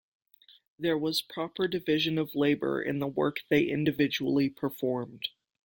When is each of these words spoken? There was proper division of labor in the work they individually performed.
There 0.79 0.97
was 0.97 1.21
proper 1.21 1.67
division 1.67 2.17
of 2.17 2.33
labor 2.33 2.81
in 2.81 2.97
the 2.97 3.05
work 3.07 3.41
they 3.49 3.65
individually 3.65 4.49
performed. 4.49 5.27